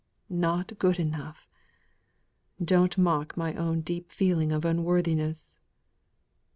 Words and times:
"Not 0.33 0.79
good 0.79 0.97
enough! 0.99 1.47
Don't 2.59 2.97
mock 2.97 3.37
my 3.37 3.53
own 3.53 3.81
deep 3.81 4.09
feeling 4.11 4.51
of 4.51 4.65
unworthiness." 4.65 5.59